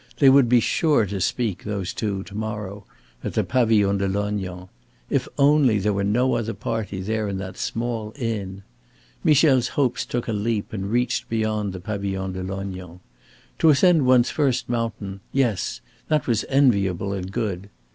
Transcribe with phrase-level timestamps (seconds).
[0.17, 2.85] They would be sure to speak, those two, to morrow
[3.23, 4.67] at the Pavillon de Lognan.
[5.11, 8.63] If only there were no other party there in that small inn!
[9.23, 12.99] Michel's hopes took a leap and reached beyond the Pavillon de Lognan.
[13.59, 17.69] To ascend one's first mountain yes, that was enviable and good.